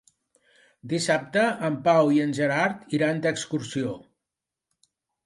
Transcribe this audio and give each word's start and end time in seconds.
Dissabte 0.93 1.43
en 1.69 1.77
Pau 1.87 2.09
i 2.15 2.17
en 2.23 2.33
Gerard 2.37 2.97
iran 2.99 3.21
d'excursió. 3.27 3.93